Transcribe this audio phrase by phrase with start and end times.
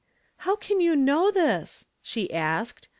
[0.47, 2.87] "How can you know this?" she asked.